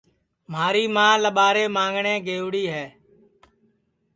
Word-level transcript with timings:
مھاری 0.51 0.85
ماں 0.95 1.13
لٻارے 1.23 1.65
مانگٹؔیں 1.75 2.19
گئوڑی 2.27 2.65
ہے 2.73 2.85